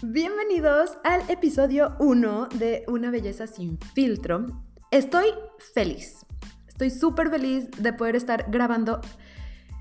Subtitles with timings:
[0.00, 4.46] Bienvenidos al episodio 1 de Una belleza sin filtro.
[4.92, 5.26] Estoy
[5.74, 6.24] feliz.
[6.68, 9.00] Estoy súper feliz de poder estar grabando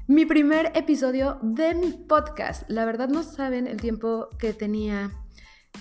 [0.07, 2.67] mi primer episodio de mi podcast.
[2.67, 5.11] La verdad no saben el tiempo que tenía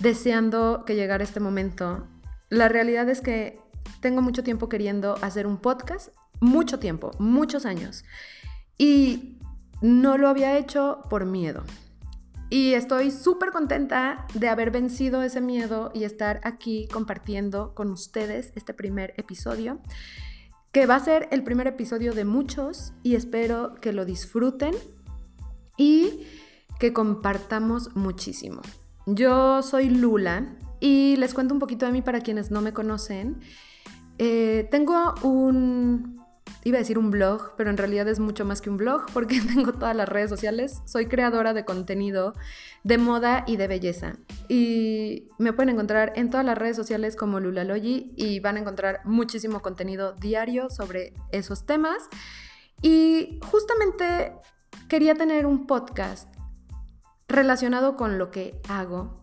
[0.01, 2.07] deseando que llegara este momento.
[2.49, 3.59] La realidad es que
[4.01, 6.09] tengo mucho tiempo queriendo hacer un podcast,
[6.41, 8.05] mucho tiempo, muchos años.
[8.77, 9.39] Y
[9.81, 11.63] no lo había hecho por miedo.
[12.49, 18.53] Y estoy súper contenta de haber vencido ese miedo y estar aquí compartiendo con ustedes
[18.55, 19.79] este primer episodio,
[20.71, 24.73] que va a ser el primer episodio de muchos y espero que lo disfruten
[25.75, 26.25] y
[26.79, 28.61] que compartamos muchísimo.
[29.05, 33.41] Yo soy Lula y les cuento un poquito de mí para quienes no me conocen.
[34.19, 36.26] Eh, tengo un
[36.67, 39.39] iba a decir un blog, pero en realidad es mucho más que un blog porque
[39.55, 40.81] tengo todas las redes sociales.
[40.83, 42.33] Soy creadora de contenido
[42.83, 44.17] de moda y de belleza.
[44.49, 48.99] Y me pueden encontrar en todas las redes sociales como Lulalogi y van a encontrar
[49.05, 52.09] muchísimo contenido diario sobre esos temas.
[52.81, 54.33] Y justamente
[54.89, 56.27] quería tener un podcast
[57.29, 59.15] relacionado con lo que hago.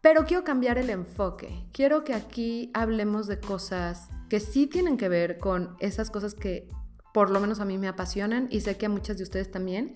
[0.00, 1.66] Pero quiero cambiar el enfoque.
[1.72, 6.66] Quiero que aquí hablemos de cosas que sí tienen que ver con esas cosas que
[7.12, 9.92] por lo menos a mí me apasionan y sé que a muchas de ustedes también,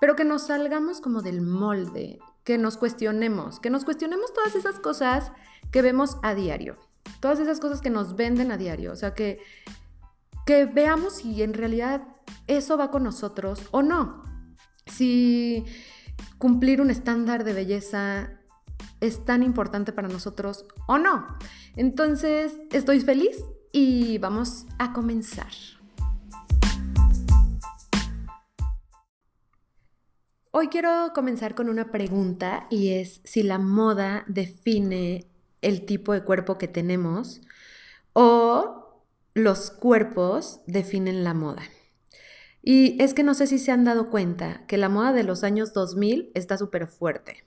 [0.00, 4.80] pero que nos salgamos como del molde, que nos cuestionemos, que nos cuestionemos todas esas
[4.80, 5.30] cosas
[5.70, 6.76] que vemos a diario,
[7.20, 9.38] todas esas cosas que nos venden a diario, o sea, que,
[10.44, 12.02] que veamos si en realidad
[12.48, 14.24] eso va con nosotros o no,
[14.86, 15.66] si
[16.36, 18.40] cumplir un estándar de belleza
[19.02, 21.26] es tan importante para nosotros o no.
[21.76, 23.36] Entonces, estoy feliz
[23.72, 25.50] y vamos a comenzar.
[30.52, 35.26] Hoy quiero comenzar con una pregunta y es si la moda define
[35.62, 37.40] el tipo de cuerpo que tenemos
[38.12, 39.02] o
[39.34, 41.62] los cuerpos definen la moda.
[42.62, 45.42] Y es que no sé si se han dado cuenta que la moda de los
[45.42, 47.44] años 2000 está súper fuerte.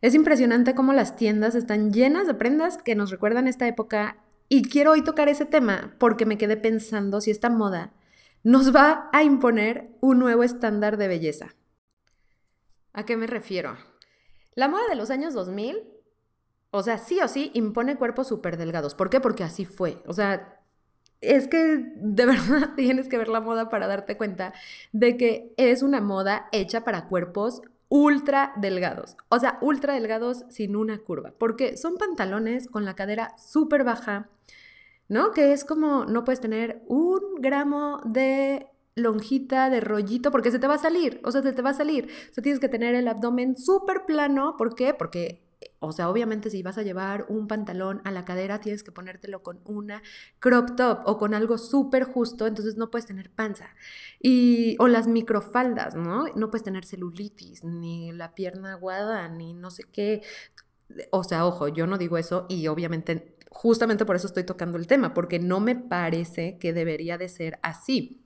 [0.00, 4.16] Es impresionante cómo las tiendas están llenas de prendas que nos recuerdan esta época
[4.48, 7.92] y quiero hoy tocar ese tema porque me quedé pensando si esta moda
[8.42, 11.54] nos va a imponer un nuevo estándar de belleza.
[12.94, 13.76] ¿A qué me refiero?
[14.54, 15.76] La moda de los años 2000,
[16.70, 18.94] o sea, sí o sí, impone cuerpos súper delgados.
[18.94, 19.20] ¿Por qué?
[19.20, 20.02] Porque así fue.
[20.06, 20.60] O sea,
[21.20, 21.58] es que
[21.94, 24.54] de verdad tienes que ver la moda para darte cuenta
[24.92, 30.76] de que es una moda hecha para cuerpos ultra delgados, o sea, ultra delgados sin
[30.76, 34.30] una curva, porque son pantalones con la cadera súper baja,
[35.08, 35.32] ¿no?
[35.32, 40.68] Que es como no puedes tener un gramo de lonjita, de rollito, porque se te
[40.68, 42.08] va a salir, o sea, se te va a salir.
[42.30, 44.94] O sea, tienes que tener el abdomen súper plano, ¿por qué?
[44.94, 45.42] Porque
[45.78, 49.42] o sea, obviamente si vas a llevar un pantalón a la cadera, tienes que ponértelo
[49.42, 50.02] con una
[50.38, 53.68] crop top o con algo súper justo, entonces no puedes tener panza.
[54.20, 56.26] Y, o las microfaldas, ¿no?
[56.34, 60.22] No puedes tener celulitis, ni la pierna aguada, ni no sé qué.
[61.10, 64.86] O sea, ojo, yo no digo eso y obviamente justamente por eso estoy tocando el
[64.86, 68.24] tema, porque no me parece que debería de ser así.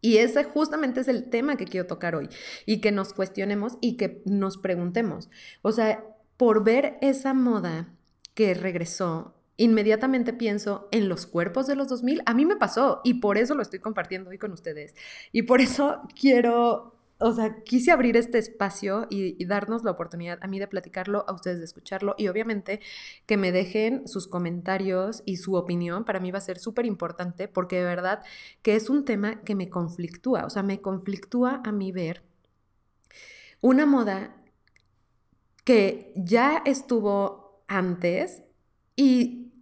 [0.00, 2.28] Y ese justamente es el tema que quiero tocar hoy
[2.66, 5.30] y que nos cuestionemos y que nos preguntemos.
[5.62, 6.04] O sea,
[6.42, 7.94] por ver esa moda
[8.34, 12.20] que regresó, inmediatamente pienso en los cuerpos de los 2000.
[12.26, 14.96] A mí me pasó y por eso lo estoy compartiendo hoy con ustedes.
[15.30, 20.48] Y por eso quiero, o sea, quise abrir este espacio y, darnos la oportunidad a
[20.48, 22.80] mí de platicarlo, a ustedes de escucharlo y obviamente
[23.24, 26.04] que me dejen sus comentarios y su opinión.
[26.04, 28.24] Para mí va a ser súper importante porque de verdad
[28.62, 32.24] que es un tema que me conflictúa, o sea, me conflictúa a mí ver
[33.60, 34.41] una moda
[35.64, 38.42] que ya estuvo antes
[38.96, 39.52] y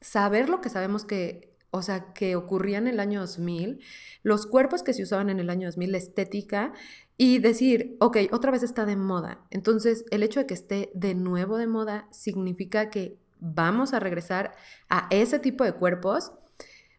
[0.00, 3.80] saber lo que sabemos que, o sea, que ocurría en el año 2000,
[4.22, 6.72] los cuerpos que se usaban en el año 2000, la estética,
[7.18, 9.46] y decir, ok, otra vez está de moda.
[9.50, 14.54] Entonces, el hecho de que esté de nuevo de moda significa que vamos a regresar
[14.88, 16.32] a ese tipo de cuerpos.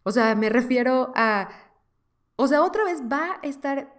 [0.03, 1.49] O sea, me refiero a,
[2.35, 3.96] o sea, otra vez va a estar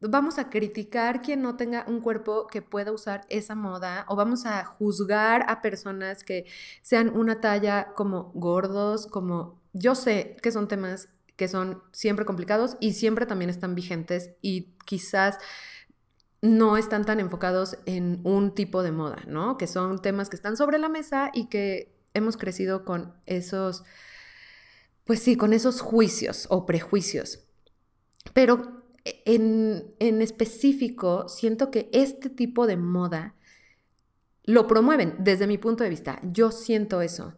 [0.00, 4.46] vamos a criticar quien no tenga un cuerpo que pueda usar esa moda o vamos
[4.46, 6.46] a juzgar a personas que
[6.82, 12.76] sean una talla como gordos, como yo sé que son temas que son siempre complicados
[12.80, 15.38] y siempre también están vigentes y quizás
[16.42, 19.56] no están tan enfocados en un tipo de moda, ¿no?
[19.56, 23.84] Que son temas que están sobre la mesa y que hemos crecido con esos,
[25.04, 27.40] pues sí, con esos juicios o prejuicios.
[28.34, 28.77] Pero
[29.24, 33.34] en, específico, siento que este tipo de moda
[34.44, 36.20] lo promueven desde mi punto de vista.
[36.22, 37.34] Yo siento eso.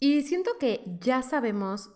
[0.00, 1.90] Y siento que ya sabemos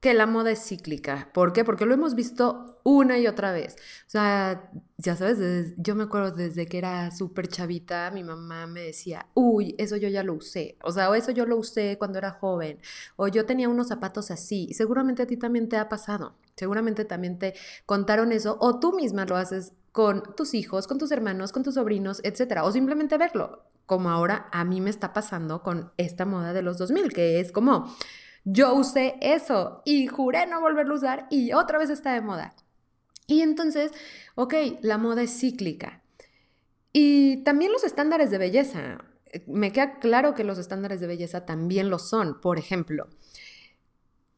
[0.00, 1.30] que la moda es cíclica.
[1.34, 1.64] ¿Por qué?
[1.64, 3.76] Porque lo hemos visto una y otra vez.
[4.06, 8.82] O sea, ya sabes, yo me acuerdo desde que era súper chavita, mi mamá me
[8.82, 10.76] decía, uy, eso yo ya lo usé.
[10.82, 12.78] O sea, o eso yo lo usé cuando era joven.
[13.16, 14.72] O yo tenía unos zapatos así.
[14.72, 16.34] seguramente a ti también te ha pasado.
[16.56, 17.54] Seguramente también te
[17.86, 18.56] contaron eso.
[18.60, 22.64] O tú misma lo haces con tus hijos, con tus hermanos, con tus sobrinos, etcétera.
[22.64, 23.64] O simplemente verlo.
[23.86, 27.52] Como ahora a mí me está pasando con esta moda de los 2000, que es
[27.52, 27.92] como
[28.44, 32.54] yo usé eso y juré no volverlo a usar y otra vez está de moda.
[33.26, 33.92] Y entonces,
[34.34, 36.02] ok, la moda es cíclica.
[36.92, 38.98] Y también los estándares de belleza.
[39.46, 42.40] Me queda claro que los estándares de belleza también lo son.
[42.40, 43.08] Por ejemplo,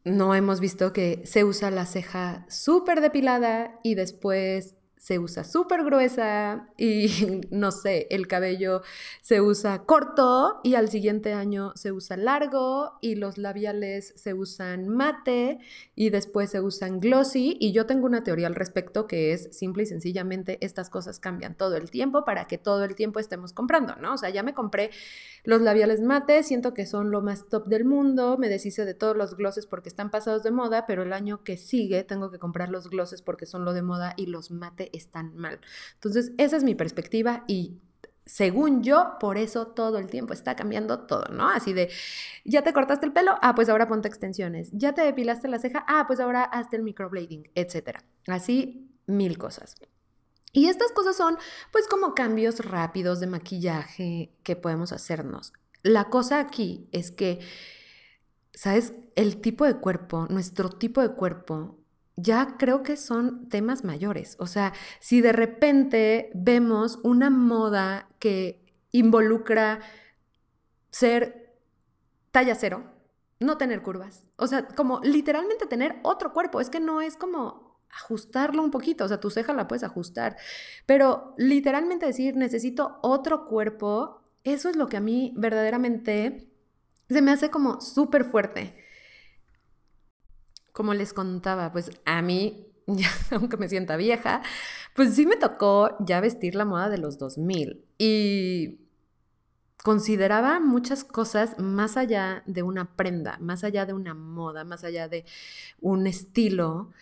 [0.05, 5.83] no hemos visto que se usa la ceja súper depilada y después se usa súper
[5.83, 7.09] gruesa y
[7.51, 8.83] no sé, el cabello
[9.23, 14.89] se usa corto y al siguiente año se usa largo y los labiales se usan
[14.89, 15.59] mate
[15.95, 19.85] y después se usan glossy y yo tengo una teoría al respecto que es simple
[19.85, 23.97] y sencillamente estas cosas cambian todo el tiempo para que todo el tiempo estemos comprando,
[23.97, 24.13] ¿no?
[24.13, 24.91] O sea, ya me compré
[25.45, 29.17] los labiales mate, siento que son lo más top del mundo, me deshice de todos
[29.17, 32.69] los glosses porque están pasados de moda, pero el año que sigue tengo que comprar
[32.69, 35.61] los glosses porque son lo de moda y los mate están mal.
[35.95, 37.81] Entonces, esa es mi perspectiva y
[38.31, 41.49] según yo, por eso todo el tiempo está cambiando todo, ¿no?
[41.49, 41.91] Así de,
[42.45, 44.71] ya te cortaste el pelo, ah, pues ahora ponte extensiones.
[44.73, 48.05] Ya te depilaste la ceja, ah, pues ahora hazte el microblading, etcétera.
[48.29, 49.75] Así, mil cosas.
[50.53, 51.39] Y estas cosas son
[51.73, 55.53] pues como cambios rápidos de maquillaje que podemos hacernos.
[55.83, 57.41] La cosa aquí es que,
[58.53, 58.93] ¿sabes?
[59.17, 61.80] El tipo de cuerpo, nuestro tipo de cuerpo,
[62.23, 64.37] ya creo que son temas mayores.
[64.39, 69.81] O sea, si de repente vemos una moda que involucra
[70.91, 71.57] ser
[72.31, 72.85] talla cero,
[73.39, 77.81] no tener curvas, o sea, como literalmente tener otro cuerpo, es que no es como
[77.91, 80.37] ajustarlo un poquito, o sea, tu ceja la puedes ajustar,
[80.87, 86.51] pero literalmente decir, necesito otro cuerpo, eso es lo que a mí verdaderamente
[87.09, 88.77] se me hace como súper fuerte.
[90.81, 92.67] Como les contaba, pues a mí,
[93.33, 94.41] aunque me sienta vieja,
[94.95, 98.79] pues sí me tocó ya vestir la moda de los 2000 y
[99.85, 105.07] consideraba muchas cosas más allá de una prenda, más allá de una moda, más allá
[105.07, 105.27] de
[105.83, 106.93] un estilo.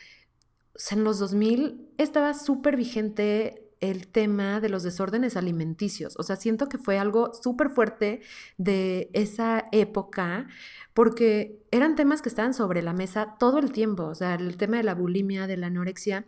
[0.91, 6.17] En los 2000 estaba súper vigente el tema de los desórdenes alimenticios.
[6.19, 8.21] O sea, siento que fue algo súper fuerte
[8.57, 10.49] de esa época
[10.95, 14.05] porque eran temas que estaban sobre la mesa todo el tiempo.
[14.05, 16.27] O sea, el tema de la bulimia, de la anorexia,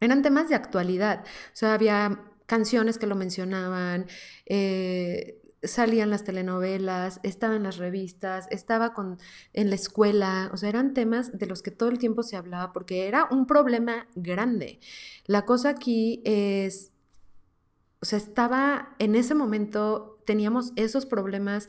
[0.00, 1.24] eran temas de actualidad.
[1.24, 4.06] O sea, había canciones que lo mencionaban,
[4.46, 9.18] eh, salían las telenovelas, estaba en las revistas, estaba con,
[9.52, 12.72] en la escuela, o sea, eran temas de los que todo el tiempo se hablaba
[12.72, 14.80] porque era un problema grande.
[15.26, 16.92] La cosa aquí es,
[18.00, 21.68] o sea, estaba en ese momento, teníamos esos problemas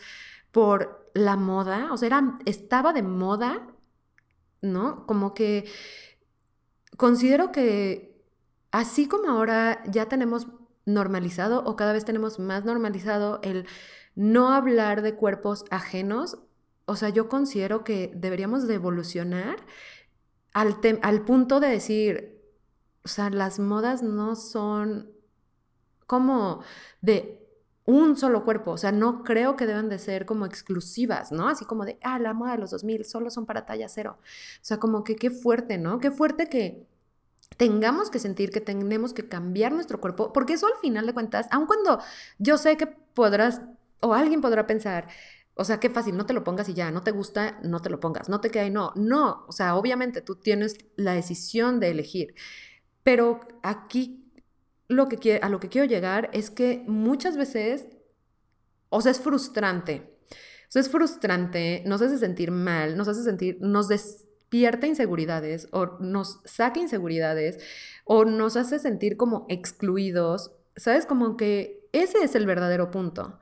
[0.51, 3.67] por la moda, o sea, era, estaba de moda,
[4.61, 5.05] ¿no?
[5.05, 5.65] Como que
[6.97, 8.23] considero que
[8.71, 10.47] así como ahora ya tenemos
[10.85, 13.67] normalizado o cada vez tenemos más normalizado el
[14.15, 16.39] no hablar de cuerpos ajenos.
[16.85, 19.57] O sea, yo considero que deberíamos de evolucionar
[20.53, 22.41] al, al punto de decir,
[23.03, 25.11] o sea, las modas no son
[26.07, 26.61] como
[27.01, 27.41] de
[27.85, 31.47] un solo cuerpo, o sea, no creo que deban de ser como exclusivas, ¿no?
[31.47, 34.17] Así como de, ah, la moda de los 2000 solo son para talla cero.
[34.19, 35.99] O sea, como que qué fuerte, ¿no?
[35.99, 36.85] Qué fuerte que
[37.57, 41.47] tengamos que sentir que tenemos que cambiar nuestro cuerpo, porque eso al final de cuentas,
[41.51, 41.99] aun cuando
[42.39, 43.61] yo sé que podrás,
[43.99, 45.07] o alguien podrá pensar,
[45.55, 47.89] o sea, qué fácil, no te lo pongas y ya, no te gusta, no te
[47.89, 51.79] lo pongas, no te queda y no, no, o sea, obviamente tú tienes la decisión
[51.79, 52.35] de elegir,
[53.03, 54.31] pero aquí
[54.87, 57.87] lo que a lo que quiero llegar es que muchas veces,
[58.89, 63.57] o sea, es frustrante, o sea, es frustrante, nos hace sentir mal, nos hace sentir,
[63.61, 67.57] nos des despierta inseguridades o nos saca inseguridades
[68.03, 71.05] o nos hace sentir como excluidos, ¿sabes?
[71.05, 73.39] Como que ese es el verdadero punto.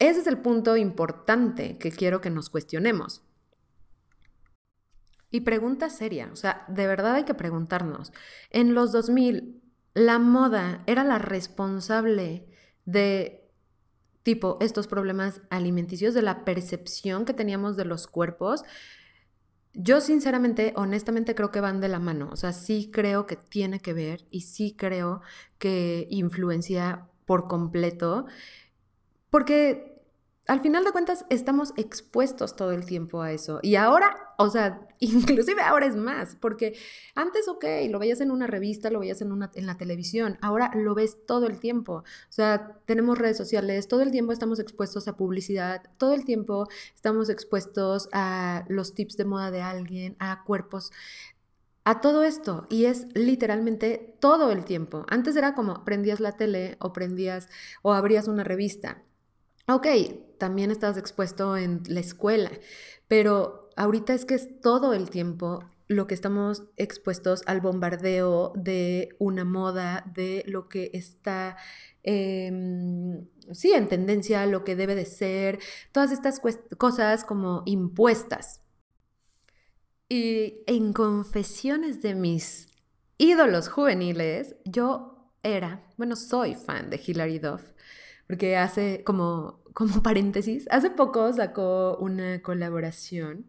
[0.00, 3.22] Ese es el punto importante que quiero que nos cuestionemos.
[5.30, 8.12] Y pregunta seria, o sea, de verdad hay que preguntarnos.
[8.50, 9.62] En los 2000,
[9.94, 12.48] la moda era la responsable
[12.84, 13.48] de
[14.24, 18.64] tipo estos problemas alimenticios, de la percepción que teníamos de los cuerpos.
[19.74, 23.80] Yo sinceramente, honestamente creo que van de la mano, o sea, sí creo que tiene
[23.80, 25.22] que ver y sí creo
[25.58, 28.26] que influencia por completo,
[29.30, 29.91] porque
[30.48, 33.60] al final de cuentas estamos expuestos todo el tiempo a eso.
[33.62, 36.76] Y ahora, o sea, inclusive ahora es más, porque
[37.14, 40.72] antes, ok, lo veías en una revista, lo veías en, una, en la televisión, ahora
[40.74, 41.92] lo ves todo el tiempo.
[41.94, 46.66] O sea, tenemos redes sociales, todo el tiempo estamos expuestos a publicidad, todo el tiempo
[46.94, 50.92] estamos expuestos a los tips de moda de alguien, a cuerpos
[51.84, 55.04] a todo esto y es literalmente todo el tiempo.
[55.08, 57.48] Antes era como prendías la tele o prendías
[57.82, 59.02] o abrías una revista
[59.74, 59.86] Ok,
[60.36, 62.50] también estás expuesto en la escuela,
[63.08, 69.16] pero ahorita es que es todo el tiempo lo que estamos expuestos al bombardeo de
[69.18, 71.56] una moda, de lo que está,
[72.02, 75.58] em, sí, en tendencia, lo que debe de ser,
[75.90, 76.38] todas estas
[76.76, 78.60] cosas como impuestas.
[80.10, 82.68] Y en confesiones de mis
[83.16, 87.72] ídolos juveniles, yo era, bueno, soy fan de Hilary Duff
[88.32, 93.46] porque hace como, como paréntesis, hace poco sacó una colaboración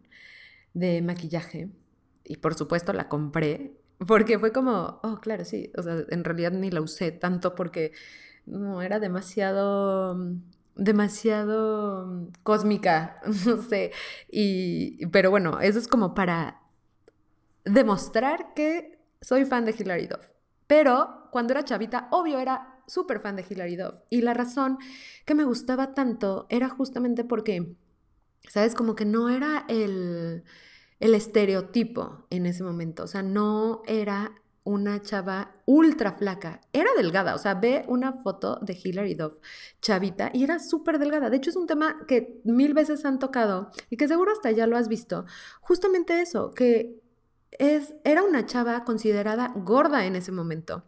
[0.72, 1.68] de maquillaje
[2.24, 6.52] y por supuesto la compré porque fue como, oh, claro, sí, o sea, en realidad
[6.52, 7.92] ni la usé tanto porque
[8.46, 10.18] no era demasiado
[10.76, 13.92] demasiado cósmica, no sé,
[14.30, 16.60] y pero bueno, eso es como para
[17.64, 20.26] demostrar que soy fan de Hilary Duff.
[20.66, 23.96] Pero cuando era chavita, obvio era súper fan de Hilary Duff.
[24.10, 24.78] Y la razón
[25.24, 27.76] que me gustaba tanto era justamente porque,
[28.48, 28.74] ¿sabes?
[28.74, 30.44] Como que no era el,
[31.00, 33.04] el estereotipo en ese momento.
[33.04, 34.32] O sea, no era
[34.64, 36.60] una chava ultra flaca.
[36.72, 39.34] Era delgada, o sea, ve una foto de Hilary Duff,
[39.82, 41.30] chavita, y era súper delgada.
[41.30, 44.66] De hecho, es un tema que mil veces han tocado y que seguro hasta ya
[44.66, 45.26] lo has visto.
[45.60, 46.98] Justamente eso, que
[47.52, 50.84] es, era una chava considerada gorda en ese momento.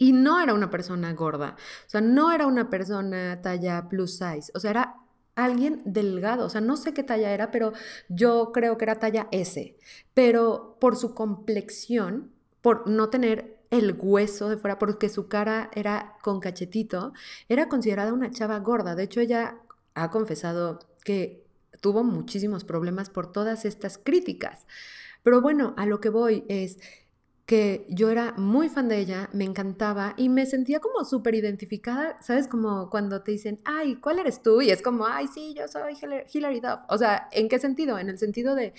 [0.00, 4.52] Y no era una persona gorda, o sea, no era una persona talla plus size,
[4.54, 4.94] o sea, era
[5.34, 7.72] alguien delgado, o sea, no sé qué talla era, pero
[8.08, 9.76] yo creo que era talla S,
[10.14, 12.30] pero por su complexión,
[12.62, 17.12] por no tener el hueso de fuera, porque su cara era con cachetito,
[17.48, 18.94] era considerada una chava gorda.
[18.94, 19.58] De hecho, ella
[19.94, 21.44] ha confesado que
[21.80, 24.66] tuvo muchísimos problemas por todas estas críticas.
[25.22, 26.78] Pero bueno, a lo que voy es,
[27.48, 32.18] que yo era muy fan de ella, me encantaba y me sentía como súper identificada,
[32.20, 32.46] ¿sabes?
[32.46, 34.60] Como cuando te dicen, ay, ¿cuál eres tú?
[34.60, 35.96] Y es como, ay, sí, yo soy
[36.30, 36.80] Hilary Duff.
[36.90, 37.98] O sea, ¿en qué sentido?
[37.98, 38.74] En el sentido de,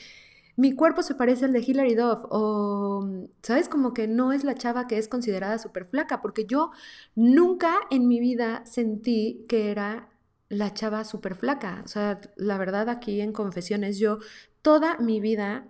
[0.55, 3.09] mi cuerpo se parece al de Hilary Duff o,
[3.41, 3.69] ¿sabes?
[3.69, 6.69] Como que no es la chava que es considerada súper flaca, porque yo
[7.15, 10.09] nunca en mi vida sentí que era
[10.47, 11.81] la chava súper flaca.
[11.85, 14.19] O sea, la verdad aquí en confesiones, yo
[14.61, 15.67] toda mi vida,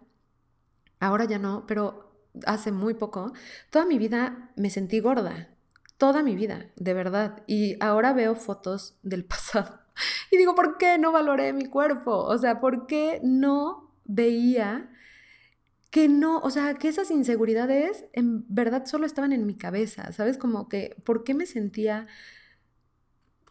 [0.99, 2.08] ahora ya no, pero
[2.45, 3.33] hace muy poco,
[3.69, 5.49] toda mi vida me sentí gorda,
[5.97, 7.43] toda mi vida, de verdad.
[7.47, 9.79] Y ahora veo fotos del pasado
[10.31, 12.11] y digo, ¿por qué no valoré mi cuerpo?
[12.11, 14.89] O sea, ¿por qué no veía
[15.91, 20.37] que no, o sea, que esas inseguridades en verdad solo estaban en mi cabeza, ¿sabes?
[20.37, 22.07] Como que, ¿por qué me sentía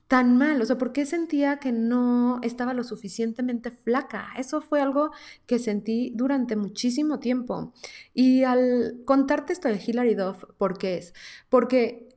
[0.09, 0.61] tan mal?
[0.61, 4.29] O sea, ¿por qué sentía que no estaba lo suficientemente flaca?
[4.37, 5.13] Eso fue algo
[5.47, 7.73] que sentí durante muchísimo tiempo.
[8.15, 11.15] Y al contarte esto de Hilary Duff, ¿por qué es?
[11.51, 12.09] Porque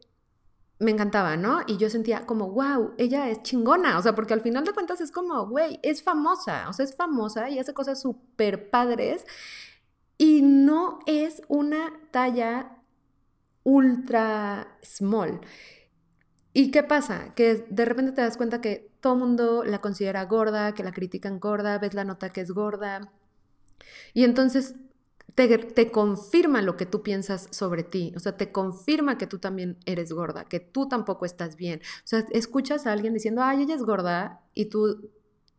[0.79, 1.62] me encantaba, ¿no?
[1.67, 5.00] Y yo sentía como, wow, ella es chingona, o sea, porque al final de cuentas
[5.00, 9.25] es como, güey, es famosa, o sea, es famosa y hace cosas súper padres
[10.17, 12.77] y no es una talla
[13.63, 15.41] ultra small.
[16.53, 17.34] ¿Y qué pasa?
[17.36, 20.91] Que de repente te das cuenta que todo el mundo la considera gorda, que la
[20.91, 23.12] critican gorda, ves la nota que es gorda.
[24.13, 24.75] Y entonces
[25.36, 28.13] te, te, confirma lo que tú piensas sobre ti.
[28.15, 31.79] O sea, te confirma que tú también eres gorda, que tú tampoco estás bien.
[31.79, 35.10] O sea, escuchas a alguien diciendo, ay, ella es gorda, y tú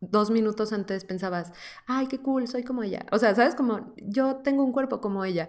[0.01, 1.53] dos minutos antes pensabas,
[1.87, 3.07] ay, qué cool, soy como ella.
[3.13, 3.55] O sea, ¿sabes?
[3.55, 5.49] Como yo tengo un cuerpo como ella.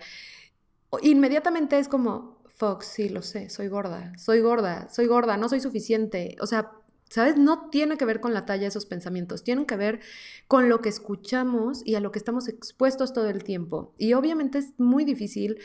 [1.01, 2.42] Inmediatamente es como,
[2.81, 6.35] Sí, lo sé, soy gorda, soy gorda, soy gorda, no soy suficiente.
[6.39, 6.71] O sea,
[7.09, 7.37] ¿sabes?
[7.37, 9.99] No tiene que ver con la talla esos pensamientos, tienen que ver
[10.47, 13.93] con lo que escuchamos y a lo que estamos expuestos todo el tiempo.
[13.99, 15.59] Y obviamente es muy difícil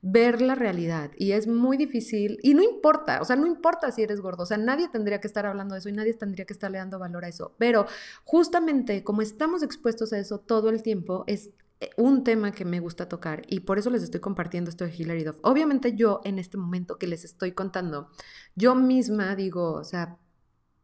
[0.00, 4.02] ver la realidad y es muy difícil y no importa, o sea, no importa si
[4.02, 6.52] eres gordo, o sea, nadie tendría que estar hablando de eso y nadie tendría que
[6.52, 7.86] estarle dando valor a eso, pero
[8.24, 11.52] justamente como estamos expuestos a eso todo el tiempo, es
[11.96, 15.24] un tema que me gusta tocar y por eso les estoy compartiendo esto de Hilary
[15.24, 15.38] Duff.
[15.42, 18.08] Obviamente yo en este momento que les estoy contando,
[18.54, 20.18] yo misma digo, o sea,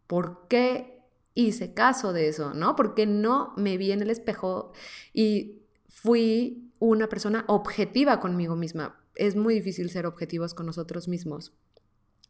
[0.07, 1.03] ¿por qué
[1.35, 2.55] hice caso de eso?
[2.55, 2.77] ¿No?
[2.77, 4.73] Porque no me vi en el espejo
[5.13, 9.01] y fui una persona objetiva conmigo misma.
[9.15, 11.53] Es muy difícil ser objetivos con nosotros mismos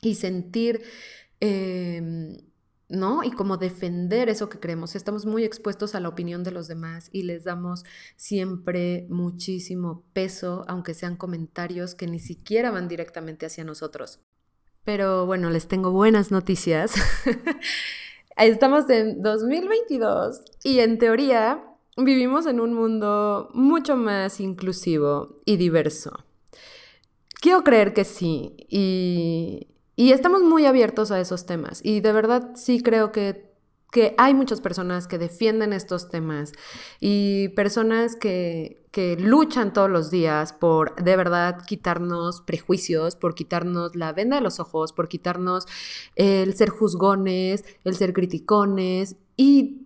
[0.01, 0.83] y sentir
[1.41, 2.37] Em,
[2.91, 3.23] ¿no?
[3.23, 4.95] Y como defender eso que creemos.
[4.95, 7.85] Estamos muy expuestos a la opinión de los demás y les damos
[8.17, 14.21] siempre muchísimo peso, aunque sean comentarios que ni siquiera van directamente hacia nosotros.
[14.85, 16.95] Pero bueno, les tengo buenas noticias.
[18.37, 21.63] Estamos en 2022 y en teoría
[21.97, 26.25] vivimos en un mundo mucho más inclusivo y diverso.
[27.41, 29.69] Quiero creer que sí y,
[30.01, 31.83] y estamos muy abiertos a esos temas.
[31.85, 33.53] Y de verdad sí creo que,
[33.93, 36.53] que hay muchas personas que defienden estos temas
[37.01, 43.95] y personas que, que luchan todos los días por de verdad quitarnos prejuicios, por quitarnos
[43.95, 45.67] la venda de los ojos, por quitarnos
[46.17, 49.17] el ser juzgones, el ser criticones.
[49.37, 49.83] Y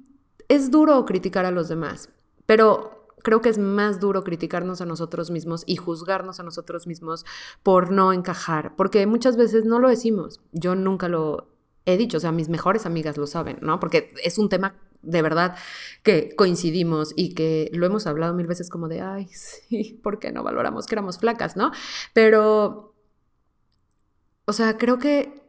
[0.46, 2.08] es duro criticar a los demás,
[2.46, 7.24] pero creo que es más duro criticarnos a nosotros mismos y juzgarnos a nosotros mismos
[7.62, 10.42] por no encajar, porque muchas veces no lo decimos.
[10.52, 11.48] Yo nunca lo
[11.86, 13.80] he dicho, o sea, mis mejores amigas lo saben, ¿no?
[13.80, 15.56] Porque es un tema de verdad
[16.02, 20.30] que coincidimos y que lo hemos hablado mil veces como de, ay, sí, ¿por qué
[20.30, 21.72] no valoramos que éramos flacas, ¿no?
[22.12, 22.94] Pero,
[24.44, 25.42] o sea, creo que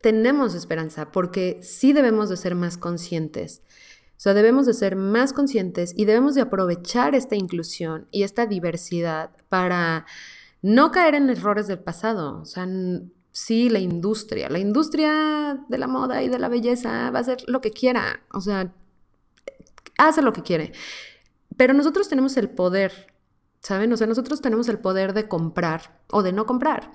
[0.00, 3.62] tenemos esperanza porque sí debemos de ser más conscientes
[4.18, 8.46] o sea, debemos de ser más conscientes y debemos de aprovechar esta inclusión y esta
[8.46, 10.06] diversidad para
[10.60, 12.40] no caer en errores del pasado.
[12.40, 12.66] O sea,
[13.30, 17.44] sí, la industria, la industria de la moda y de la belleza va a hacer
[17.46, 18.24] lo que quiera.
[18.32, 18.74] O sea,
[19.98, 20.72] hace lo que quiere.
[21.56, 23.14] Pero nosotros tenemos el poder,
[23.60, 23.92] ¿saben?
[23.92, 26.90] O sea, nosotros tenemos el poder de comprar o de no comprar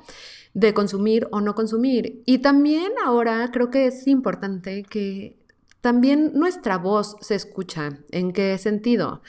[0.53, 2.21] de consumir o no consumir.
[2.27, 5.42] Y también ahora creo que es importante que
[5.83, 7.99] también nuestra voz se escucha.
[8.11, 9.21] ¿En qué sentido?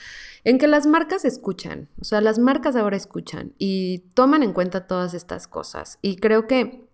[0.45, 4.87] En que las marcas escuchan, o sea, las marcas ahora escuchan y toman en cuenta
[4.87, 5.99] todas estas cosas.
[6.01, 6.87] Y creo que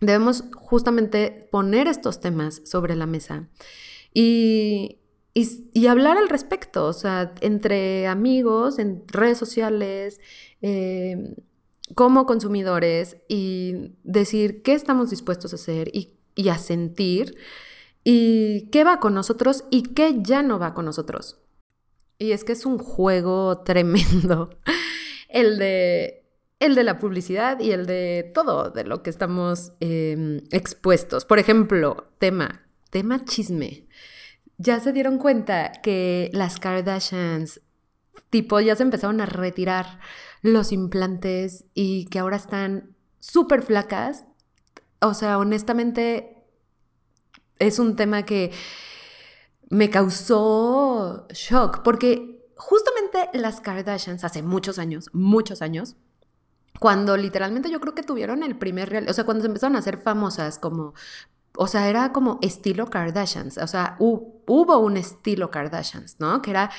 [0.00, 3.50] debemos justamente poner estos temas sobre la mesa
[4.14, 4.98] y,
[5.86, 10.20] hablar al respecto, o sea, entre amigos, en redes sociales,
[10.62, 11.34] em,
[11.94, 17.36] como consumidores y decir qué estamos dispuestos a hacer y, y a sentir
[18.04, 21.38] y qué va con nosotros y qué ya no va con nosotros.
[22.18, 24.50] Y es que es un juego tremendo
[25.28, 26.24] el de,
[26.60, 31.24] el de la publicidad y el de todo de lo que estamos em, expuestos.
[31.24, 33.86] Por ejemplo, tema, tema chisme.
[34.58, 37.60] Ya se dieron cuenta que las Kardashians,
[38.30, 39.98] tipo, ya se empezaron a retirar
[40.42, 44.26] los implantes y que ahora están súper flacas.
[45.00, 46.41] O sea, honestamente,
[47.58, 48.50] es un tema que
[49.70, 55.96] me causó shock, porque justamente las Kardashians hace muchos años, muchos años,
[56.78, 59.78] cuando literalmente yo creo que tuvieron el primer real, o sea, cuando se empezaron a
[59.78, 60.94] hacer famosas como,
[61.56, 66.42] o sea, era como estilo Kardashians, o sea, hubo un estilo Kardashians, ¿no?
[66.42, 66.70] Que era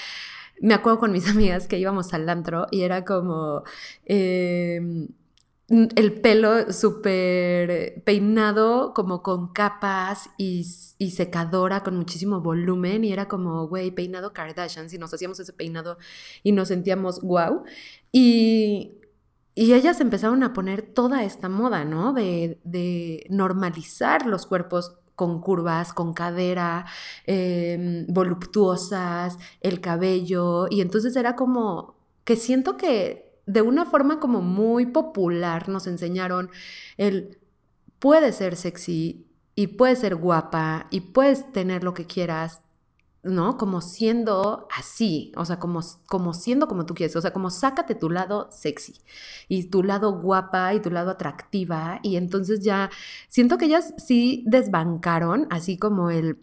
[0.62, 3.64] me acuerdo con mis amigas que íbamos al antro y era como,
[4.06, 5.08] em,
[5.70, 10.64] el pelo súper peinado, como con capas y,
[11.10, 13.04] secadora con muchísimo volumen.
[13.04, 14.90] Y era como, güey, peinado Kardashian.
[14.90, 15.98] Si nos hacíamos ese peinado
[16.44, 17.64] y nos sentíamos wow.
[18.12, 19.00] Y,
[19.56, 22.14] y ellas empezaron a poner toda esta moda, ¿no?
[22.14, 26.86] De, de normalizar los cuerpos con curvas, con cadera,
[27.26, 30.68] em, voluptuosas, el cabello.
[30.70, 31.96] Y entonces era como
[32.26, 36.50] que siento que de una forma como muy popular nos enseñaron
[36.98, 37.40] el
[38.00, 39.26] puede ser sexy
[39.56, 42.62] y puedes ser guapa y puedes tener lo que quieras,
[43.24, 43.58] ¿no?
[43.58, 47.96] Como siendo así, o sea, como, como siendo como tú quieres, o sea, como sácate
[47.96, 49.00] tu lado sexy
[49.48, 52.90] y tu lado guapa y tu lado atractiva y entonces ya
[53.28, 56.40] siento que ellas sí desbancaron, así como el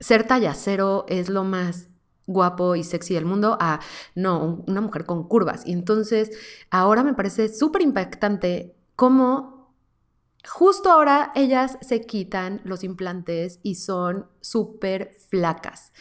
[0.00, 1.88] ser tallacero es lo más
[2.26, 3.80] guapo y sexy del mundo a,
[4.14, 5.66] no, una mujer con curvas.
[5.66, 6.30] Y entonces
[6.70, 9.54] ahora me parece súper impactante cómo
[10.46, 15.92] justo ahora ellas se quitan los implantes y son súper flacas.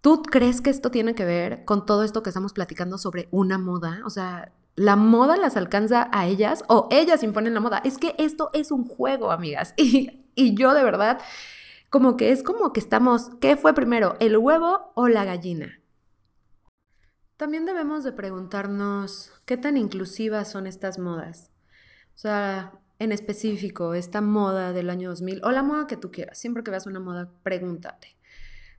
[0.00, 3.56] ¿Tú crees que esto tiene que ver con todo esto que estamos platicando sobre una
[3.56, 4.00] moda?
[4.04, 7.80] O sea, ¿la moda las alcanza a ellas o ellas imponen la moda?
[7.84, 9.74] Es que esto es un juego, amigas.
[9.84, 11.20] Y, y yo de verdad
[11.92, 15.78] como que es como que estamos, ¿qué fue primero, el huevo o la gallina?
[17.36, 21.50] También debemos de preguntarnos qué tan inclusivas son estas modas.
[22.14, 26.38] O sea, en específico, esta moda del año 2000 o la moda que tú quieras.
[26.38, 28.16] Siempre que veas una moda, pregúntate.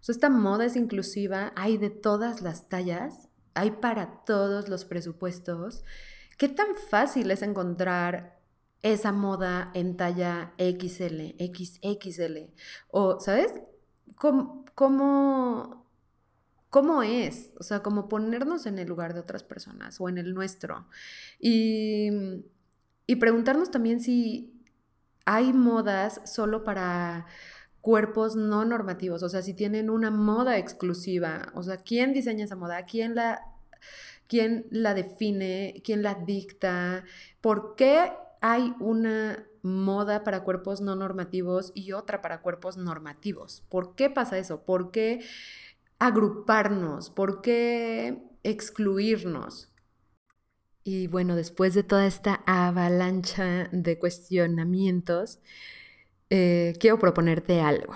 [0.08, 5.84] Esta moda es inclusiva, hay de todas las tallas, hay para todos los presupuestos.
[6.39, 8.39] ¿Qué tan fácil es encontrar
[8.84, 12.52] esa moda en talla XL, XXL,
[12.91, 13.54] o, ¿sabes?
[14.17, 15.88] ¿Cómo, cómo,
[16.69, 17.54] cómo es?
[17.58, 20.88] O sea, como ponernos en el lugar de otras personas o en el nuestro.
[21.39, 22.10] Y,
[23.08, 24.54] y preguntarnos también si
[25.26, 27.26] hay modas solo para
[27.80, 32.56] cuerpos no normativos, o sea, si tienen una moda exclusiva, o sea, ¿quién diseña esa
[32.56, 32.86] moda?
[32.86, 33.41] ¿Quién la,
[34.28, 35.82] quién la define?
[35.84, 37.04] ¿Quién la dicta?
[37.41, 38.12] ¿Por qué
[38.43, 43.63] hay una moda para cuerpos no normativos y otra para cuerpos normativos?
[43.69, 44.65] ¿Por qué pasa eso?
[44.65, 45.23] ¿Por qué
[45.97, 47.10] agruparnos?
[47.10, 49.71] ¿Por qué excluirnos?
[50.84, 55.39] Y bueno, después de toda esta avalancha de cuestionamientos,
[56.29, 57.93] eh, quiero proponerte algo.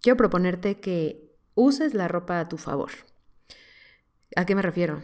[0.00, 2.92] Quiero proponerte que uses la ropa a tu favor.
[4.36, 5.02] ¿A qué me refiero?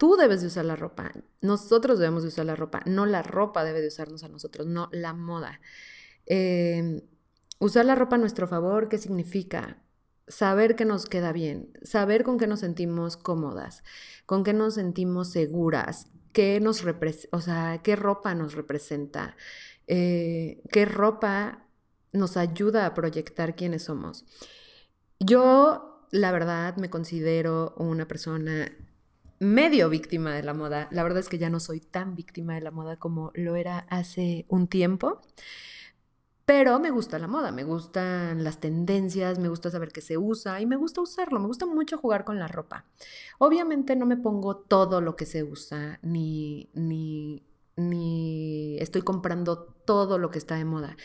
[0.00, 3.64] Tú debes de usar la ropa, nosotros debemos de usar la ropa, no la ropa
[3.64, 5.60] debe de usarnos a nosotros, no la moda.
[6.24, 7.02] Em,
[7.58, 9.82] usar la ropa a nuestro favor, ¿qué significa?
[10.26, 13.84] Saber que nos queda bien, saber con qué nos sentimos cómodas,
[14.24, 16.82] con qué nos sentimos seguras, qué nos
[17.32, 19.36] o sea, qué ropa nos representa,
[19.86, 21.66] eh, qué ropa
[22.14, 24.24] nos ayuda a proyectar quiénes somos.
[25.18, 28.72] Yo, la verdad, me considero una persona
[29.40, 30.86] medio víctima de la moda.
[30.92, 33.80] La verdad es que ya no soy tan víctima de la moda como lo era
[33.88, 35.20] hace un tiempo.
[36.44, 40.60] Pero me gusta la moda, me gustan las tendencias, me gusta saber qué se usa
[40.60, 42.86] y me gusta usarlo, me gusta mucho jugar con la ropa.
[43.38, 50.18] Obviamente no me pongo todo lo que se usa, ni, ni, ni estoy comprando todo
[50.18, 50.96] lo que está de moda.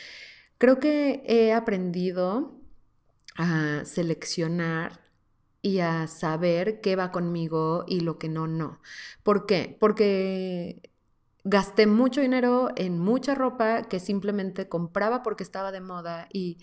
[0.58, 2.60] Creo que he aprendido
[3.38, 5.05] a seleccionar
[5.66, 8.80] y a saber qué va conmigo y lo que no, no.
[9.24, 9.76] ¿Por qué?
[9.80, 10.92] Porque
[11.44, 16.60] gasté mucho dinero en mucha ropa que simplemente compraba porque estaba de moda y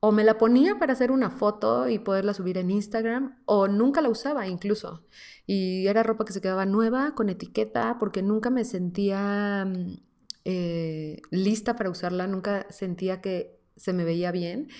[0.00, 4.00] o me la ponía para hacer una foto y poderla subir en Instagram o nunca
[4.00, 5.06] la usaba incluso.
[5.46, 9.96] Y era ropa que se quedaba nueva, con etiqueta, porque nunca me sentía mm,
[10.44, 14.70] eh, lista para usarla, nunca sentía que se me veía bien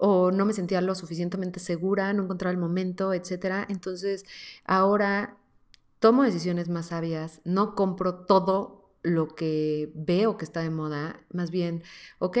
[0.00, 3.66] o no me sentía lo suficientemente segura, no encontraba el momento, etc.
[3.68, 4.24] Entonces
[4.64, 5.36] ahora
[6.00, 11.50] tomo decisiones más sabias, no compro todo lo que veo que está de moda, más
[11.50, 11.82] bien,
[12.18, 12.38] ok,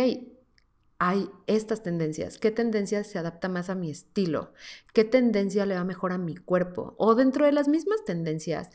[0.98, 4.52] hay estas tendencias, qué tendencia se adapta más a mi estilo,
[4.92, 8.70] qué tendencia le va mejor a mi cuerpo, o dentro de las mismas tendencias,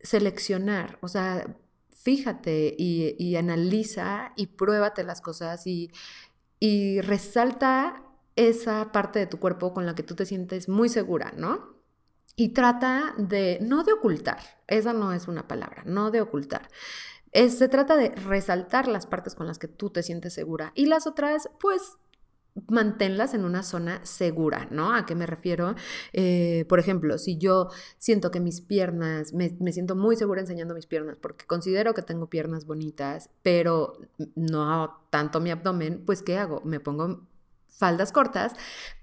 [0.00, 1.56] seleccionar, o sea,
[1.90, 5.90] fíjate y, analiza y pruébate las cosas y,
[7.02, 8.02] resalta
[8.38, 11.76] esa parte de tu cuerpo con la que tú te sientes muy segura, ¿no?
[12.36, 16.68] Y trata de, no de ocultar, esa no es una palabra, no de ocultar.
[17.32, 21.08] se trata de resaltar las partes con las que tú te sientes segura y las
[21.08, 21.96] otras, pues
[22.68, 24.94] manténlas en una zona segura, ¿no?
[24.94, 25.74] ¿A qué me refiero?
[26.12, 30.74] Eh, por ejemplo, si yo siento que mis piernas, me, me, siento muy segura enseñando
[30.74, 33.98] mis piernas porque considero que tengo piernas bonitas, pero
[34.36, 36.62] no tanto mi abdomen, pues ¿qué hago?
[36.64, 37.26] Me pongo
[37.78, 38.54] faldas cortas,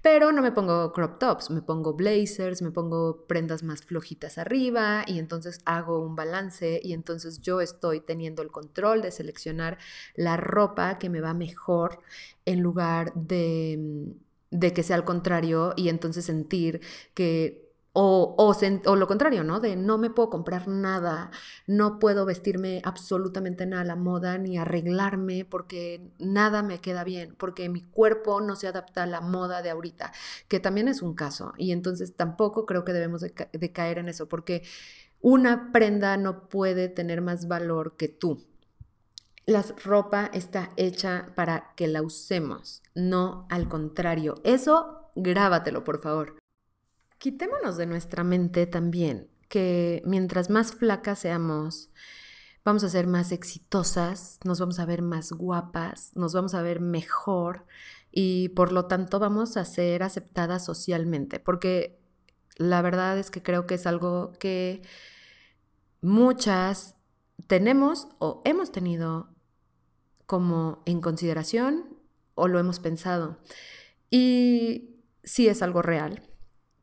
[0.02, 5.02] pero no me pongo crop tops, me pongo blazers, me pongo prendas más flojitas arriba
[5.06, 9.78] y entonces hago un balance y entonces yo estoy teniendo el control de seleccionar
[10.14, 12.00] la ropa que me va mejor
[12.44, 14.14] en lugar de,
[14.50, 16.82] de que sea al contrario y entonces sentir
[17.14, 17.65] que
[17.98, 19.58] o, o, lo contrario, ¿no?
[19.58, 21.30] De no me puedo comprar nada,
[21.66, 27.34] no puedo vestirme absolutamente nada a la moda, ni arreglarme porque nada me queda bien,
[27.38, 30.12] porque mi cuerpo no se adapta a la moda de ahorita,
[30.46, 31.54] que también es un caso.
[31.56, 34.62] Y entonces tampoco creo que debemos de, de caer en eso, porque
[35.22, 38.44] una prenda no puede tener más valor que tú.
[39.46, 44.34] La ropa está hecha para que la usemos, no al contrario.
[44.44, 46.36] Eso grábatelo, por favor.
[47.18, 51.90] Quitémonos de nuestra mente también que mientras más flacas seamos,
[52.64, 56.80] vamos a ser más exitosas, nos vamos a ver más guapas, nos vamos a ver
[56.80, 57.66] mejor
[58.10, 62.00] y por lo tanto vamos a ser aceptadas socialmente, porque
[62.56, 64.82] la verdad es que creo que es algo que
[66.00, 66.96] muchas
[67.46, 69.28] tenemos o hemos tenido
[70.26, 71.96] como en consideración
[72.34, 73.38] o lo hemos pensado.
[74.10, 76.22] Y sí es algo real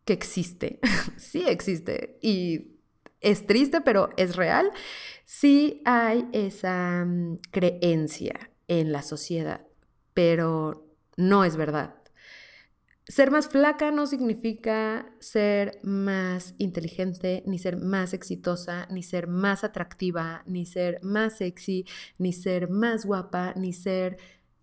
[0.05, 0.79] que existe,
[1.17, 2.73] sí existe y
[3.23, 4.69] es triste, pero es real,
[5.23, 9.65] sí hay esa mm, creencia en la sociedad,
[10.13, 10.85] pero
[11.17, 11.95] no es verdad.
[13.07, 19.63] ser más flaca no significa ser más inteligente, ni ser más exitosa, ni ser más
[19.63, 21.85] atractiva, ni ser más sexy,
[22.17, 24.17] ni ser más guapa, ni ser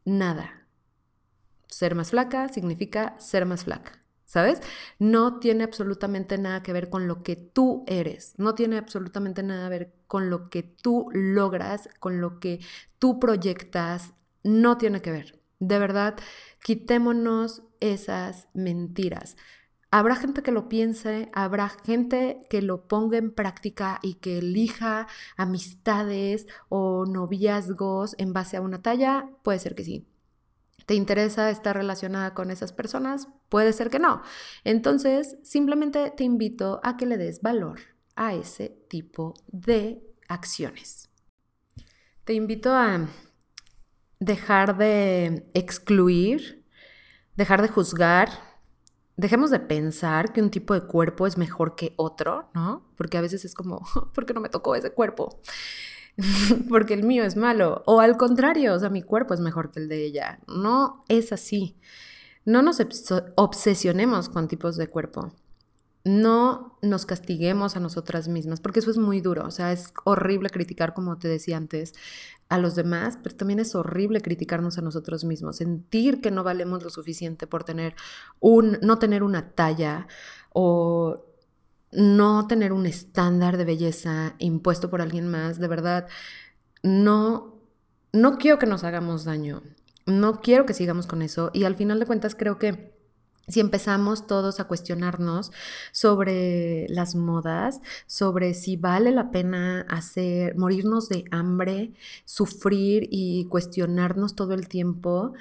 [0.04, 0.66] nada.
[1.68, 3.99] Ser más flaca significa ser más flaca.
[4.30, 4.60] ¿Sabes?
[5.00, 9.64] No tiene absolutamente nada que ver con lo que tú eres, no tiene absolutamente nada
[9.64, 12.60] que ver con lo que tú logras, con lo que
[13.00, 14.12] tú proyectas,
[14.44, 15.42] no tiene que ver.
[15.58, 16.14] De verdad,
[16.62, 19.36] quitémonos esas mentiras.
[19.90, 25.08] Habrá gente que lo piense, habrá gente que lo ponga en práctica y que elija
[25.36, 30.09] amistades o noviazgos en base a una talla, puede ser que sí.
[30.86, 33.28] ¿Te interesa estar relacionada con esas personas?
[33.48, 34.22] Puede ser que no.
[34.64, 37.80] Entonces, simplemente te invito a que le des valor
[38.16, 41.10] a ese tipo de acciones.
[42.24, 43.08] Te invito a
[44.20, 46.64] dejar de excluir,
[47.36, 48.28] dejar de juzgar,
[49.16, 52.86] dejemos de pensar que un tipo de cuerpo es mejor que otro, ¿no?
[52.96, 53.80] Porque a veces es como,
[54.14, 55.40] ¿por qué no me tocó ese cuerpo?
[56.68, 57.82] porque el mío es malo.
[57.86, 60.40] O al contrario, o sea, mi cuerpo es mejor que el de ella.
[60.46, 61.76] No es así.
[62.44, 62.80] No nos
[63.36, 65.32] obsesionemos con tipos de cuerpo.
[66.02, 69.44] No nos castiguemos a nosotras mismas, porque eso es muy duro.
[69.46, 71.92] O sea, es horrible criticar, como te decía antes,
[72.48, 75.56] a los demás, pero también es horrible criticarnos a nosotros mismos.
[75.56, 77.94] Sentir que no valemos lo suficiente por tener
[78.40, 80.08] un, no tener una talla
[80.52, 81.29] o
[81.92, 86.08] no tener un estándar de belleza impuesto por alguien más, de verdad,
[86.82, 87.56] no,
[88.12, 89.62] no quiero que nos hagamos daño,
[90.06, 91.50] no quiero que sigamos con eso.
[91.52, 92.94] Y al final de cuentas creo que
[93.50, 95.50] si empezamos todos a cuestionarnos
[95.92, 101.92] sobre las modas, sobre si vale la pena hacer, morirnos de hambre,
[102.24, 105.32] sufrir y cuestionarnos todo el tiempo,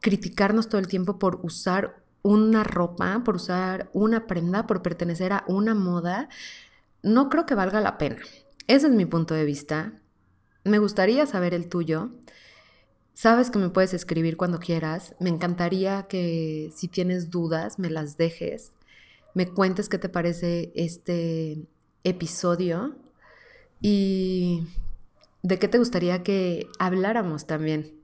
[0.00, 5.44] criticarnos todo el tiempo por usar una ropa, por usar una prenda, por pertenecer a
[5.46, 6.28] una moda,
[7.02, 8.18] no creo que valga la pena.
[8.66, 9.94] Ese es mi punto de vista.
[10.64, 12.10] Me gustaría saber el tuyo.
[13.14, 15.14] Sabes que me puedes escribir cuando quieras.
[15.18, 18.72] Me encantaría que si tienes dudas me las dejes.
[19.34, 21.66] Me cuentes qué te parece este
[22.04, 22.96] episodio
[23.80, 24.66] y
[25.42, 27.99] de qué te gustaría que habláramos también.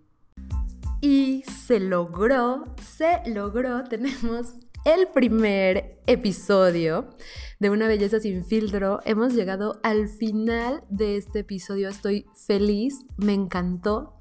[1.00, 4.54] Y se logró, se logró, tenemos
[4.84, 7.10] el primer episodio
[7.58, 9.00] de Una Belleza sin filtro.
[9.04, 14.20] Hemos llegado al final de este episodio, estoy feliz, me encantó.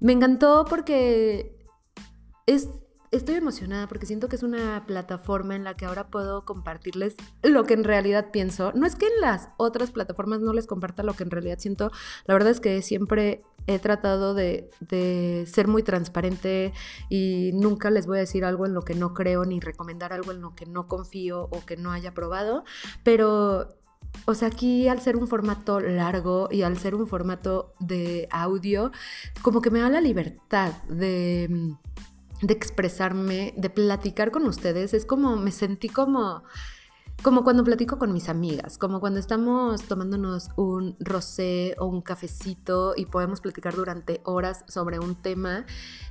[0.00, 1.56] Me encantó porque
[2.46, 2.68] es
[3.10, 7.64] estoy emocionada porque siento que es una plataforma en la que ahora puedo compartirles lo
[7.64, 8.72] que en realidad pienso.
[8.74, 11.90] No es que en las otras plataformas no les comparta lo que en realidad siento,
[12.26, 13.42] la verdad es que siempre
[13.74, 14.70] he tratado de,
[15.46, 16.72] ser muy transparente
[17.08, 20.32] y nunca les voy a decir algo en lo que no creo ni recomendar algo
[20.32, 22.64] en lo que no confío o que no haya probado,
[23.04, 23.68] pero
[24.26, 28.90] o sea, aquí al ser un formato largo y al ser un formato de audio,
[29.42, 31.76] como que me da la libertad de
[32.42, 34.94] de expresarme, de platicar con ustedes.
[34.94, 36.42] Es como, me sentí como,
[37.22, 42.94] como cuando platico con mis amigas, como cuando estamos tomándonos un rosé o un cafecito
[42.96, 45.66] y podemos platicar durante horas sobre un tema.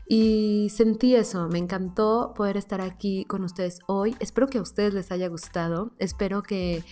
[0.07, 4.15] Y sentí eso, me encantó poder estar aquí con ustedes hoy.
[4.19, 6.83] Espero que a ustedes les haya gustado, espero que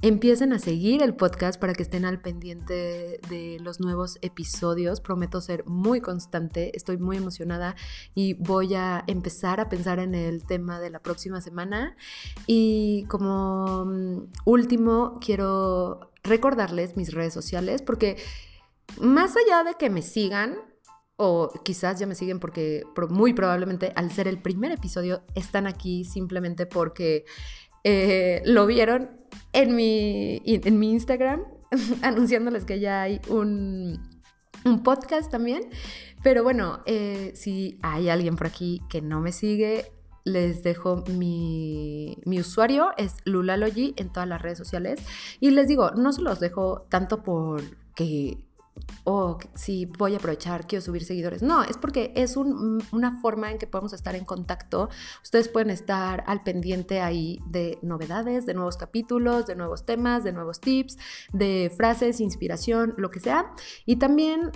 [0.00, 5.00] Empiecen a seguir el podcast para que estén al pendiente de los nuevos episodios.
[5.00, 7.74] Prometo ser muy constante, estoy muy emocionada
[8.14, 11.96] y voy a empezar a pensar en el tema de la próxima semana.
[12.46, 18.18] Y como mm, último, quiero recordarles mis redes sociales porque
[19.00, 20.58] más allá de que me sigan,
[21.16, 26.04] o quizás ya me siguen porque muy probablemente al ser el primer episodio están aquí
[26.04, 27.24] simplemente porque
[27.84, 29.10] eh, lo vieron
[29.52, 31.42] en mi, en mi Instagram,
[32.02, 34.00] anunciándoles que ya hay un,
[34.84, 35.62] podcast también.
[36.22, 39.86] Pero bueno, eh, si hay alguien por aquí que no me sigue,
[40.24, 45.00] les dejo mi, mi, usuario, es Lulalogy en todas las redes sociales.
[45.40, 47.62] Y les digo, no se los dejo tanto por
[48.78, 51.42] que o si voy a aprovechar, quiero subir seguidores.
[51.42, 54.88] No, es porque es una forma en que podemos estar en contacto.
[55.22, 60.32] Ustedes pueden estar al pendiente ahí de novedades, de nuevos capítulos, de nuevos temas, de
[60.32, 60.98] nuevos tips,
[61.32, 63.52] de frases, inspiración, lo que sea.
[63.86, 64.50] Y también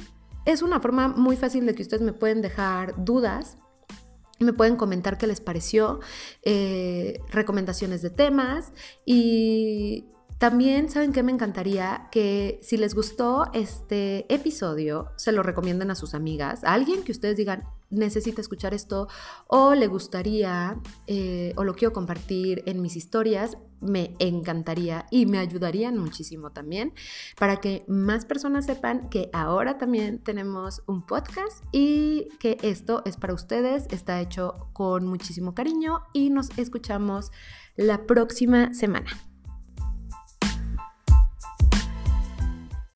[0.44, 3.58] es una forma muy fácil de que ustedes me pueden dejar dudas
[4.38, 6.00] me pueden comentar qué les pareció,
[6.42, 8.72] eh, recomendaciones de temas
[9.06, 10.12] y
[10.42, 12.09] También, ¿saben qué me encantaría?
[12.11, 17.12] Que si les gustó este episodio, se lo recomienden a sus amigas, a alguien que
[17.12, 19.07] ustedes digan, necesita escuchar esto
[19.46, 25.38] o le gustaría eh, o lo quiero compartir en mis historias, me encantaría y me
[25.38, 26.92] ayudarían muchísimo también
[27.38, 33.16] para que más personas sepan que ahora también tenemos un podcast y que esto es
[33.16, 37.31] para ustedes, está hecho con muchísimo cariño y nos escuchamos
[37.76, 39.32] la próxima semana.